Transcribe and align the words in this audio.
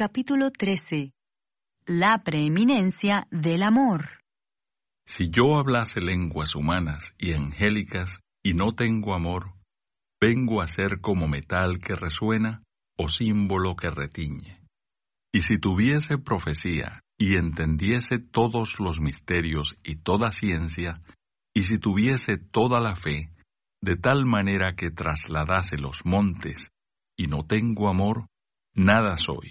Capítulo 0.00 0.52
13. 0.52 1.12
La 1.86 2.22
preeminencia 2.22 3.24
del 3.32 3.64
amor. 3.64 4.22
Si 5.04 5.28
yo 5.28 5.58
hablase 5.58 6.00
lenguas 6.00 6.54
humanas 6.54 7.16
y 7.18 7.32
angélicas 7.32 8.20
y 8.40 8.54
no 8.54 8.76
tengo 8.76 9.12
amor, 9.12 9.54
vengo 10.20 10.62
a 10.62 10.68
ser 10.68 11.00
como 11.00 11.26
metal 11.26 11.80
que 11.80 11.96
resuena 11.96 12.62
o 12.96 13.08
símbolo 13.08 13.74
que 13.74 13.90
retiñe. 13.90 14.62
Y 15.34 15.40
si 15.40 15.58
tuviese 15.58 16.16
profecía 16.16 17.00
y 17.18 17.34
entendiese 17.34 18.20
todos 18.20 18.78
los 18.78 19.00
misterios 19.00 19.80
y 19.82 19.96
toda 19.96 20.30
ciencia, 20.30 21.02
y 21.52 21.62
si 21.62 21.80
tuviese 21.80 22.36
toda 22.36 22.78
la 22.78 22.94
fe, 22.94 23.32
de 23.82 23.96
tal 23.96 24.26
manera 24.26 24.76
que 24.76 24.92
trasladase 24.92 25.76
los 25.76 26.06
montes, 26.06 26.70
y 27.16 27.26
no 27.26 27.42
tengo 27.42 27.88
amor, 27.88 28.28
nada 28.76 29.16
soy. 29.16 29.50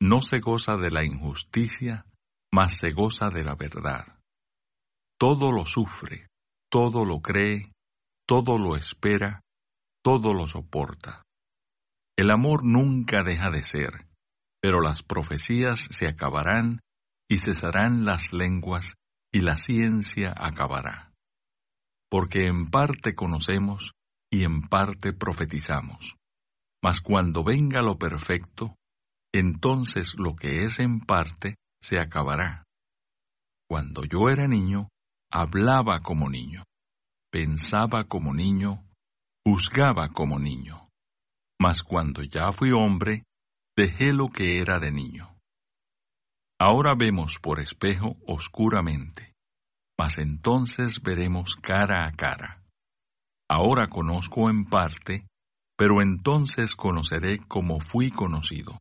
no 0.00 0.20
se 0.20 0.38
goza 0.38 0.76
de 0.76 0.90
la 0.90 1.04
injusticia, 1.04 2.06
mas 2.52 2.76
se 2.76 2.92
goza 2.92 3.30
de 3.30 3.44
la 3.44 3.54
verdad. 3.54 4.18
Todo 5.18 5.50
lo 5.52 5.64
sufre, 5.64 6.28
todo 6.70 7.04
lo 7.04 7.20
cree, 7.20 7.72
todo 8.26 8.58
lo 8.58 8.76
espera, 8.76 9.40
todo 10.02 10.34
lo 10.34 10.46
soporta. 10.46 11.22
El 12.16 12.30
amor 12.30 12.64
nunca 12.64 13.22
deja 13.22 13.50
de 13.50 13.62
ser, 13.62 14.06
pero 14.60 14.80
las 14.80 15.02
profecías 15.02 15.88
se 15.90 16.06
acabarán 16.06 16.80
y 17.28 17.38
cesarán 17.38 18.04
las 18.04 18.32
lenguas 18.32 18.94
y 19.32 19.40
la 19.40 19.56
ciencia 19.56 20.32
acabará. 20.36 21.12
Porque 22.10 22.46
en 22.46 22.70
parte 22.70 23.14
conocemos 23.14 23.92
y 24.32 24.44
en 24.44 24.62
parte 24.62 25.12
profetizamos. 25.12 26.16
Mas 26.82 27.00
cuando 27.00 27.42
venga 27.42 27.82
lo 27.82 27.98
perfecto, 27.98 28.76
entonces 29.38 30.14
lo 30.16 30.36
que 30.36 30.64
es 30.64 30.78
en 30.78 31.00
parte 31.00 31.56
se 31.82 31.98
acabará. 31.98 32.64
Cuando 33.68 34.04
yo 34.04 34.28
era 34.30 34.46
niño, 34.46 34.88
hablaba 35.30 36.00
como 36.00 36.30
niño, 36.30 36.62
pensaba 37.32 38.04
como 38.04 38.32
niño, 38.32 38.84
juzgaba 39.44 40.10
como 40.10 40.38
niño. 40.38 40.88
Mas 41.60 41.82
cuando 41.82 42.22
ya 42.22 42.52
fui 42.52 42.70
hombre, 42.70 43.24
dejé 43.76 44.12
lo 44.12 44.28
que 44.28 44.60
era 44.60 44.78
de 44.78 44.92
niño. 44.92 45.34
Ahora 46.60 46.94
vemos 46.96 47.40
por 47.40 47.58
espejo 47.58 48.16
oscuramente, 48.28 49.34
mas 49.98 50.18
entonces 50.18 51.02
veremos 51.02 51.56
cara 51.56 52.06
a 52.06 52.12
cara. 52.12 52.62
Ahora 53.50 53.88
conozco 53.88 54.48
en 54.48 54.64
parte, 54.66 55.26
pero 55.76 56.00
entonces 56.00 56.76
conoceré 56.76 57.40
como 57.48 57.80
fui 57.80 58.10
conocido. 58.10 58.78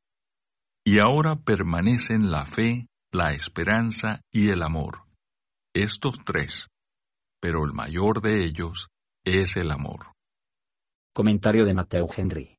Y 0.86 1.00
ahora 1.00 1.38
permanecen 1.38 2.30
la 2.30 2.45
fe, 2.45 2.88
la 3.14 3.33
esperanza 3.33 4.21
y 4.33 4.49
el 4.49 4.61
amor. 4.61 5.04
Estos 5.73 6.20
tres, 6.26 6.67
pero 7.39 7.64
el 7.66 7.71
mayor 7.71 8.21
de 8.21 8.44
ellos 8.45 8.89
es 9.23 9.55
el 9.55 9.71
amor. 9.71 10.14
Comentario 11.14 11.66
de 11.66 11.73
Mateo 11.73 12.10
Henry. 12.16 12.58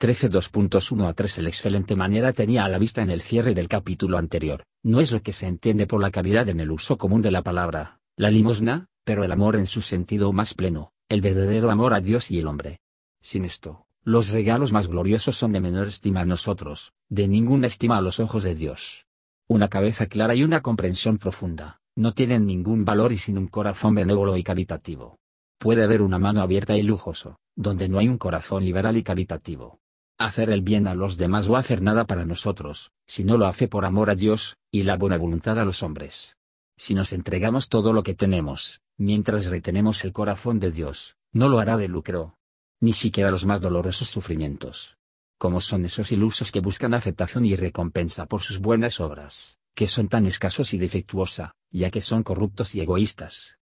13.2.1 0.00 1.08
a 1.08 1.12
3 1.12 1.38
El 1.38 1.48
excelente 1.48 1.96
manera 1.96 2.32
tenía 2.32 2.64
a 2.64 2.68
la 2.68 2.78
vista 2.78 3.02
en 3.02 3.10
el 3.10 3.22
cierre 3.22 3.54
del 3.54 3.66
capítulo 3.66 4.18
anterior, 4.18 4.62
no 4.84 5.00
es 5.00 5.10
lo 5.10 5.20
que 5.20 5.32
se 5.32 5.48
entiende 5.48 5.88
por 5.88 6.00
la 6.00 6.12
caridad 6.12 6.48
en 6.48 6.60
el 6.60 6.70
uso 6.70 6.96
común 6.96 7.22
de 7.22 7.32
la 7.32 7.42
palabra, 7.42 7.98
la 8.16 8.30
limosna, 8.30 8.86
pero 9.04 9.24
el 9.24 9.32
amor 9.32 9.56
en 9.56 9.66
su 9.66 9.80
sentido 9.80 10.32
más 10.32 10.54
pleno, 10.54 10.92
el 11.08 11.22
verdadero 11.22 11.72
amor 11.72 11.94
a 11.94 12.00
Dios 12.00 12.30
y 12.30 12.38
el 12.38 12.46
hombre. 12.46 12.78
Sin 13.20 13.44
esto, 13.44 13.87
los 14.04 14.30
regalos 14.30 14.72
más 14.72 14.88
gloriosos 14.88 15.36
son 15.36 15.52
de 15.52 15.60
menor 15.60 15.86
estima 15.86 16.20
a 16.20 16.24
nosotros, 16.24 16.92
de 17.08 17.28
ninguna 17.28 17.66
estima 17.66 17.98
a 17.98 18.00
los 18.00 18.20
ojos 18.20 18.42
de 18.42 18.54
Dios. 18.54 19.06
Una 19.46 19.68
cabeza 19.68 20.06
clara 20.06 20.34
y 20.34 20.44
una 20.44 20.62
comprensión 20.62 21.18
profunda, 21.18 21.80
no 21.96 22.14
tienen 22.14 22.46
ningún 22.46 22.84
valor 22.84 23.12
y 23.12 23.16
sin 23.16 23.38
un 23.38 23.48
corazón 23.48 23.94
benévolo 23.94 24.36
y 24.36 24.42
caritativo. 24.42 25.18
Puede 25.58 25.82
haber 25.82 26.02
una 26.02 26.18
mano 26.18 26.40
abierta 26.40 26.76
y 26.76 26.82
lujoso, 26.82 27.38
donde 27.56 27.88
no 27.88 27.98
hay 27.98 28.08
un 28.08 28.18
corazón 28.18 28.64
liberal 28.64 28.96
y 28.96 29.02
caritativo. 29.02 29.80
Hacer 30.16 30.50
el 30.50 30.62
bien 30.62 30.86
a 30.86 30.94
los 30.94 31.16
demás 31.16 31.48
o 31.48 31.56
hacer 31.56 31.82
nada 31.82 32.06
para 32.06 32.24
nosotros, 32.24 32.92
si 33.06 33.24
no 33.24 33.36
lo 33.36 33.46
hace 33.46 33.66
por 33.66 33.84
amor 33.84 34.10
a 34.10 34.14
Dios, 34.14 34.56
y 34.70 34.84
la 34.84 34.96
buena 34.96 35.16
voluntad 35.16 35.58
a 35.58 35.64
los 35.64 35.82
hombres. 35.82 36.36
Si 36.76 36.94
nos 36.94 37.12
entregamos 37.12 37.68
todo 37.68 37.92
lo 37.92 38.04
que 38.04 38.14
tenemos, 38.14 38.80
mientras 38.96 39.46
retenemos 39.46 40.04
el 40.04 40.12
corazón 40.12 40.60
de 40.60 40.70
Dios, 40.70 41.16
no 41.32 41.48
lo 41.48 41.58
hará 41.58 41.76
de 41.76 41.88
lucro, 41.88 42.37
ni 42.80 42.92
siquiera 42.92 43.30
los 43.30 43.44
más 43.44 43.60
dolorosos 43.60 44.08
sufrimientos. 44.08 44.96
Como 45.38 45.60
son 45.60 45.84
esos 45.84 46.10
ilusos 46.12 46.50
que 46.50 46.60
buscan 46.60 46.94
aceptación 46.94 47.44
y 47.44 47.56
recompensa 47.56 48.26
por 48.26 48.42
sus 48.42 48.58
buenas 48.58 49.00
obras, 49.00 49.58
que 49.74 49.86
son 49.86 50.08
tan 50.08 50.26
escasos 50.26 50.74
y 50.74 50.78
defectuosa, 50.78 51.54
ya 51.70 51.90
que 51.90 52.00
son 52.00 52.22
corruptos 52.22 52.74
y 52.74 52.80
egoístas. 52.80 53.58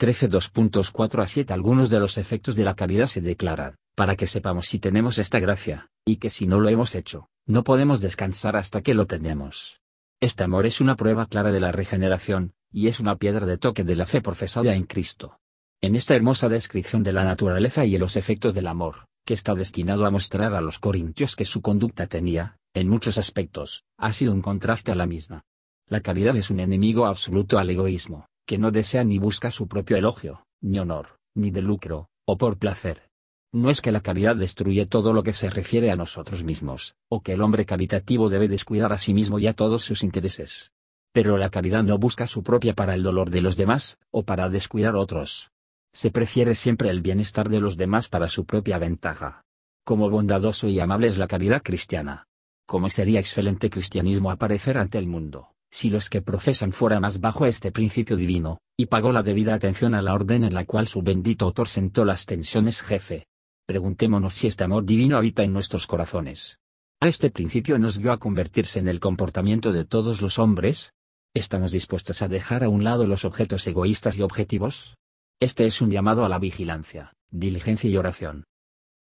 13.2.4 0.00 1.22
a 1.22 1.28
7 1.28 1.52
Algunos 1.52 1.90
de 1.90 2.00
los 2.00 2.18
efectos 2.18 2.56
de 2.56 2.64
la 2.64 2.74
caridad 2.74 3.06
se 3.06 3.20
declaran, 3.20 3.76
para 3.94 4.16
que 4.16 4.26
sepamos 4.26 4.66
si 4.66 4.78
tenemos 4.78 5.18
esta 5.18 5.38
gracia, 5.38 5.90
y 6.04 6.16
que 6.16 6.30
si 6.30 6.46
no 6.46 6.60
lo 6.60 6.68
hemos 6.70 6.94
hecho, 6.94 7.28
no 7.46 7.64
podemos 7.64 8.00
descansar 8.00 8.56
hasta 8.56 8.80
que 8.80 8.94
lo 8.94 9.06
tenemos. 9.06 9.80
Este 10.20 10.44
amor 10.44 10.66
es 10.66 10.80
una 10.80 10.96
prueba 10.96 11.26
clara 11.26 11.52
de 11.52 11.60
la 11.60 11.72
regeneración, 11.72 12.54
y 12.70 12.88
es 12.88 13.00
una 13.00 13.16
piedra 13.16 13.44
de 13.44 13.58
toque 13.58 13.84
de 13.84 13.96
la 13.96 14.06
fe 14.06 14.22
profesada 14.22 14.74
en 14.74 14.84
Cristo. 14.84 15.41
En 15.84 15.96
esta 15.96 16.14
hermosa 16.14 16.48
descripción 16.48 17.02
de 17.02 17.12
la 17.12 17.24
naturaleza 17.24 17.84
y 17.84 17.98
los 17.98 18.14
efectos 18.14 18.54
del 18.54 18.68
amor, 18.68 19.06
que 19.26 19.34
está 19.34 19.56
destinado 19.56 20.06
a 20.06 20.12
mostrar 20.12 20.54
a 20.54 20.60
los 20.60 20.78
corintios 20.78 21.34
que 21.34 21.44
su 21.44 21.60
conducta 21.60 22.06
tenía, 22.06 22.56
en 22.72 22.88
muchos 22.88 23.18
aspectos, 23.18 23.82
ha 23.98 24.12
sido 24.12 24.32
un 24.32 24.42
contraste 24.42 24.92
a 24.92 24.94
la 24.94 25.06
misma. 25.06 25.42
La 25.88 26.00
caridad 26.00 26.36
es 26.36 26.50
un 26.50 26.60
enemigo 26.60 27.06
absoluto 27.06 27.58
al 27.58 27.68
egoísmo, 27.68 28.26
que 28.46 28.58
no 28.58 28.70
desea 28.70 29.02
ni 29.02 29.18
busca 29.18 29.50
su 29.50 29.66
propio 29.66 29.96
elogio, 29.96 30.46
ni 30.60 30.78
honor, 30.78 31.18
ni 31.34 31.50
de 31.50 31.62
lucro, 31.62 32.10
o 32.26 32.38
por 32.38 32.58
placer. 32.58 33.10
No 33.52 33.68
es 33.68 33.80
que 33.80 33.90
la 33.90 34.02
caridad 34.02 34.36
destruye 34.36 34.86
todo 34.86 35.12
lo 35.12 35.24
que 35.24 35.32
se 35.32 35.50
refiere 35.50 35.90
a 35.90 35.96
nosotros 35.96 36.44
mismos, 36.44 36.94
o 37.08 37.22
que 37.22 37.32
el 37.32 37.42
hombre 37.42 37.66
caritativo 37.66 38.28
debe 38.28 38.46
descuidar 38.46 38.92
a 38.92 38.98
sí 38.98 39.14
mismo 39.14 39.40
y 39.40 39.48
a 39.48 39.54
todos 39.54 39.82
sus 39.82 40.04
intereses. 40.04 40.70
Pero 41.12 41.38
la 41.38 41.50
caridad 41.50 41.82
no 41.82 41.98
busca 41.98 42.28
su 42.28 42.44
propia 42.44 42.72
para 42.72 42.94
el 42.94 43.02
dolor 43.02 43.30
de 43.30 43.40
los 43.40 43.56
demás, 43.56 43.98
o 44.12 44.22
para 44.22 44.48
descuidar 44.48 44.94
otros, 44.94 45.51
se 45.94 46.10
prefiere 46.10 46.54
siempre 46.54 46.88
el 46.90 47.02
bienestar 47.02 47.48
de 47.48 47.60
los 47.60 47.76
demás 47.76 48.08
para 48.08 48.28
su 48.28 48.44
propia 48.44 48.78
ventaja. 48.78 49.42
Como 49.84 50.08
bondadoso 50.08 50.68
y 50.68 50.80
amable 50.80 51.08
es 51.08 51.18
la 51.18 51.28
caridad 51.28 51.62
cristiana. 51.62 52.26
Como 52.66 52.88
sería 52.88 53.20
excelente 53.20 53.68
cristianismo 53.68 54.30
aparecer 54.30 54.78
ante 54.78 54.98
el 54.98 55.06
mundo, 55.06 55.54
si 55.70 55.90
los 55.90 56.08
que 56.08 56.22
profesan 56.22 56.72
fuera 56.72 57.00
más 57.00 57.20
bajo 57.20 57.46
este 57.46 57.72
principio 57.72 58.16
divino, 58.16 58.58
y 58.76 58.86
pagó 58.86 59.12
la 59.12 59.22
debida 59.22 59.54
atención 59.54 59.94
a 59.94 60.02
la 60.02 60.14
orden 60.14 60.44
en 60.44 60.54
la 60.54 60.64
cual 60.64 60.86
su 60.86 61.02
bendito 61.02 61.44
autor 61.44 61.68
sentó 61.68 62.04
las 62.04 62.26
tensiones 62.26 62.80
jefe. 62.80 63.26
Preguntémonos 63.66 64.34
si 64.34 64.46
este 64.46 64.64
amor 64.64 64.84
divino 64.84 65.16
habita 65.16 65.42
en 65.42 65.52
nuestros 65.52 65.86
corazones. 65.86 66.58
¿A 67.00 67.08
este 67.08 67.30
principio 67.30 67.78
nos 67.78 67.98
dio 67.98 68.12
a 68.12 68.18
convertirse 68.18 68.78
en 68.78 68.88
el 68.88 69.00
comportamiento 69.00 69.72
de 69.72 69.84
todos 69.84 70.22
los 70.22 70.38
hombres? 70.38 70.92
¿Estamos 71.34 71.72
dispuestos 71.72 72.22
a 72.22 72.28
dejar 72.28 72.64
a 72.64 72.68
un 72.68 72.84
lado 72.84 73.06
los 73.06 73.24
objetos 73.24 73.66
egoístas 73.66 74.16
y 74.16 74.22
objetivos? 74.22 74.96
Este 75.42 75.66
es 75.66 75.82
un 75.82 75.90
llamado 75.90 76.24
a 76.24 76.28
la 76.28 76.38
vigilancia, 76.38 77.16
diligencia 77.28 77.90
y 77.90 77.96
oración. 77.96 78.44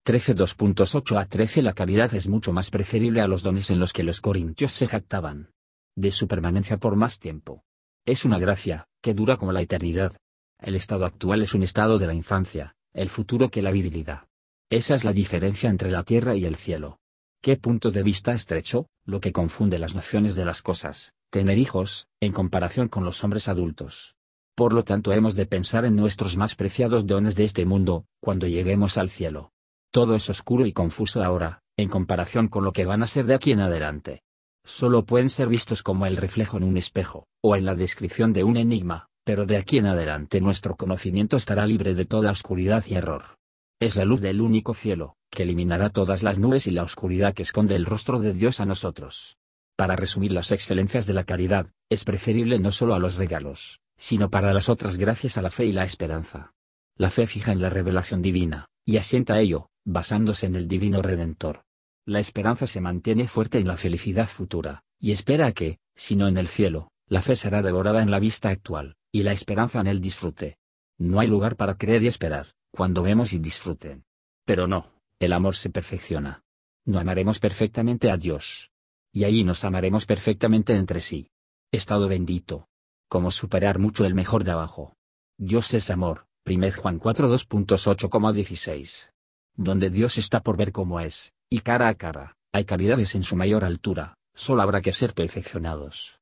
13.2.8 0.08 1.20
a 1.20 1.28
13 1.28 1.62
La 1.62 1.74
caridad 1.74 2.12
es 2.16 2.28
mucho 2.28 2.52
más 2.52 2.72
preferible 2.72 3.22
a 3.22 3.28
los 3.28 3.44
dones 3.44 3.70
en 3.70 3.78
los 3.78 3.94
que 3.94 4.02
los 4.02 4.20
corintios 4.20 4.74
se 4.74 4.88
jactaban. 4.88 5.52
De 5.96 6.10
su 6.12 6.28
permanencia 6.28 6.78
por 6.78 6.96
más 6.96 7.20
tiempo. 7.20 7.64
Es 8.04 8.26
una 8.26 8.40
gracia, 8.40 8.88
que 9.00 9.14
dura 9.14 9.38
como 9.38 9.52
la 9.52 9.62
eternidad. 9.62 10.18
El 10.60 10.74
estado 10.74 11.06
actual 11.06 11.44
es 11.44 11.54
un 11.54 11.62
estado 11.62 12.00
de 12.00 12.08
la 12.08 12.16
infancia, 12.16 12.74
el 12.94 13.10
futuro 13.10 13.52
que 13.52 13.62
la 13.62 13.70
virilidad. 13.70 14.26
Esa 14.72 14.96
es 14.96 15.04
la 15.04 15.14
diferencia 15.14 15.70
entre 15.70 15.92
la 15.92 16.02
tierra 16.02 16.34
y 16.36 16.46
el 16.46 16.56
cielo. 16.56 16.98
¿Qué 17.44 17.58
punto 17.58 17.92
de 17.92 18.02
vista 18.02 18.34
estrecho, 18.34 18.88
lo 19.06 19.22
que 19.22 19.34
confunde 19.34 19.78
las 19.78 19.94
nociones 19.94 20.34
de 20.34 20.46
las 20.46 20.64
cosas, 20.64 21.14
tener 21.30 21.60
hijos, 21.60 22.08
en 22.20 22.32
comparación 22.32 22.88
con 22.88 23.06
los 23.06 23.24
hombres 23.24 23.48
adultos? 23.50 24.16
Por 24.56 24.74
lo 24.74 24.84
tanto 24.84 25.14
hemos 25.14 25.36
de 25.36 25.48
pensar 25.48 25.84
en 25.84 25.96
nuestros 25.96 26.38
más 26.38 26.54
preciados 26.54 27.08
dones 27.08 27.36
de 27.36 27.44
este 27.44 27.66
mundo, 27.66 28.06
cuando 28.20 28.46
lleguemos 28.46 29.00
al 29.00 29.10
cielo. 29.10 29.52
Todo 29.92 30.14
es 30.14 30.30
oscuro 30.30 30.68
y 30.68 30.74
confuso 30.74 31.24
ahora, 31.24 31.64
en 31.76 31.90
comparación 31.90 32.50
con 32.50 32.64
lo 32.64 32.72
que 32.72 32.86
van 32.86 33.02
a 33.02 33.08
ser 33.08 33.26
de 33.26 33.34
aquí 33.34 33.52
en 33.52 33.62
adelante. 33.62 34.22
Solo 34.64 35.06
pueden 35.06 35.32
ser 35.32 35.48
vistos 35.48 35.82
como 35.82 36.06
el 36.06 36.18
reflejo 36.18 36.58
en 36.58 36.64
un 36.64 36.78
espejo, 36.78 37.26
o 37.42 37.56
en 37.56 37.66
la 37.66 37.74
descripción 37.74 38.32
de 38.32 38.44
un 38.44 38.58
enigma, 38.58 39.08
pero 39.24 39.48
de 39.48 39.58
aquí 39.58 39.80
en 39.80 39.88
adelante 39.88 40.40
nuestro 40.40 40.76
conocimiento 40.76 41.36
estará 41.36 41.66
libre 41.66 41.96
de 41.96 42.06
toda 42.06 42.32
oscuridad 42.32 42.84
y 42.88 42.94
error. 42.94 43.38
Es 43.80 43.96
la 43.96 44.06
luz 44.06 44.22
del 44.22 44.40
único 44.40 44.76
cielo, 44.76 45.16
que 45.32 45.44
eliminará 45.44 45.90
todas 45.90 46.22
las 46.22 46.38
nubes 46.38 46.68
y 46.68 46.72
la 46.72 46.84
oscuridad 46.84 47.34
que 47.34 47.44
esconde 47.44 47.76
el 47.76 47.88
rostro 47.88 48.20
de 48.20 48.34
Dios 48.34 48.60
a 48.60 48.66
nosotros. 48.66 49.38
Para 49.76 49.96
resumir 49.96 50.32
las 50.32 50.52
excelencias 50.52 51.08
de 51.08 51.14
la 51.14 51.24
caridad, 51.24 51.72
es 51.90 52.04
preferible 52.04 52.60
no 52.60 52.72
solo 52.72 52.94
a 52.94 53.00
los 53.00 53.16
regalos, 53.16 53.80
sino 54.04 54.30
para 54.30 54.54
las 54.54 54.68
otras 54.68 54.98
gracias 54.98 55.38
a 55.38 55.42
la 55.42 55.50
fe 55.50 55.66
y 55.66 55.72
la 55.72 55.86
esperanza. 55.86 56.54
La 56.98 57.10
fe 57.10 57.26
fija 57.26 57.54
en 57.54 57.62
la 57.62 57.70
revelación 57.70 58.22
divina, 58.22 58.68
y 58.84 58.98
asienta 58.98 59.40
ello, 59.40 59.70
basándose 59.86 60.46
en 60.46 60.58
el 60.58 60.68
divino 60.68 61.02
Redentor. 61.02 61.64
La 62.06 62.20
esperanza 62.20 62.68
se 62.68 62.82
mantiene 62.82 63.30
fuerte 63.30 63.60
en 63.60 63.68
la 63.70 63.78
felicidad 63.78 64.28
futura, 64.28 64.84
y 65.00 65.14
espera 65.14 65.46
a 65.46 65.52
que, 65.54 65.80
si 65.96 66.18
no 66.18 66.28
en 66.28 66.36
el 66.36 66.50
cielo, 66.50 66.92
la 67.08 67.22
fe 67.22 67.38
será 67.38 67.62
devorada 67.62 68.04
en 68.04 68.12
la 68.12 68.20
vista 68.20 68.50
actual, 68.50 68.98
y 69.10 69.24
la 69.24 69.32
esperanza 69.32 69.80
en 69.80 69.88
el 69.88 70.02
disfrute. 70.02 70.58
No 70.98 71.22
hay 71.22 71.28
lugar 71.30 71.56
para 71.56 71.76
creer 71.78 72.04
y 72.04 72.08
esperar, 72.08 72.48
cuando 72.72 73.04
vemos 73.04 73.32
y 73.32 73.40
disfruten. 73.40 74.04
Pero 74.44 74.68
no, 74.68 74.92
el 75.18 75.32
amor 75.32 75.56
se 75.56 75.70
perfecciona. 75.70 76.44
No 76.84 77.00
amaremos 77.00 77.40
perfectamente 77.40 78.12
a 78.12 78.18
Dios, 78.18 78.70
y 79.14 79.24
allí 79.24 79.46
nos 79.46 79.64
amaremos 79.64 80.06
perfectamente 80.06 80.76
entre 80.76 81.00
sí. 81.00 81.30
Estado 81.72 82.10
bendito. 82.10 82.68
Como 83.14 83.30
superar 83.30 83.78
mucho 83.78 84.06
el 84.06 84.16
mejor 84.16 84.44
de 84.44 84.50
abajo. 84.54 84.96
Dios 85.38 85.72
es 85.76 85.92
amor, 85.92 86.26
1 86.48 86.72
Juan 86.72 86.98
4 86.98 87.32
2.8,16. 87.32 89.12
Donde 89.56 89.92
Dios 89.92 90.18
está 90.18 90.42
por 90.42 90.58
ver 90.58 90.72
cómo 90.72 91.00
es, 91.00 91.32
y 91.48 91.60
cara 91.60 91.90
a 91.90 91.94
cara, 91.94 92.38
hay 92.52 92.66
caridades 92.66 93.14
en 93.14 93.22
su 93.22 93.36
mayor 93.36 93.66
altura, 93.66 94.16
solo 94.34 94.64
habrá 94.64 94.82
que 94.82 94.94
ser 94.94 95.14
perfeccionados. 95.14 96.22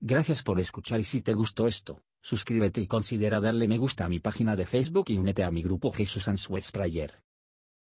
Gracias 0.00 0.42
por 0.42 0.58
escuchar 0.58 0.98
y 0.98 1.04
si 1.04 1.22
te 1.22 1.32
gustó 1.32 1.68
esto, 1.68 2.02
suscríbete 2.22 2.80
y 2.80 2.88
considera 2.88 3.38
darle 3.38 3.68
me 3.68 3.78
gusta 3.78 4.06
a 4.06 4.08
mi 4.08 4.18
página 4.18 4.56
de 4.56 4.66
Facebook 4.66 5.10
y 5.10 5.16
únete 5.16 5.44
a 5.44 5.52
mi 5.52 5.62
grupo 5.62 5.92
Jesús 5.92 6.26
Answers 6.26 6.72
Prayer. 6.72 7.22